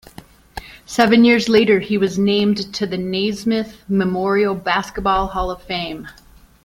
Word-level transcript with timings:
Seven 0.87 1.23
years 1.23 1.47
later 1.47 1.79
he 1.79 1.95
was 1.95 2.17
named 2.17 2.73
to 2.73 2.87
the 2.87 2.97
Naismith 2.97 3.83
Memorial 3.87 4.55
Basketball 4.55 5.27
Hall 5.27 5.51
of 5.51 5.61
Fame. 5.61 6.07